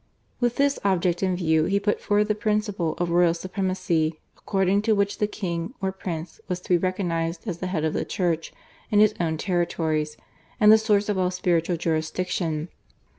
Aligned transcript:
With 0.39 0.55
this 0.55 0.79
object 0.83 1.21
in 1.21 1.35
view 1.35 1.65
he 1.65 1.79
put 1.79 2.01
forward 2.01 2.23
the 2.27 2.33
principle 2.33 2.95
of 2.97 3.11
royal 3.11 3.35
supremacy, 3.35 4.19
according 4.35 4.81
to 4.81 4.95
which 4.95 5.19
the 5.19 5.27
king 5.27 5.75
or 5.79 5.91
prince 5.91 6.41
was 6.47 6.59
to 6.61 6.69
be 6.69 6.77
recognised 6.79 7.47
as 7.47 7.59
the 7.59 7.67
head 7.67 7.85
of 7.85 7.93
the 7.93 8.03
church 8.03 8.51
in 8.89 8.99
his 8.99 9.13
own 9.19 9.37
territories, 9.37 10.17
and 10.59 10.71
the 10.71 10.79
source 10.79 11.07
of 11.07 11.19
all 11.19 11.29
spiritual 11.29 11.77
jurisdiction. 11.77 12.69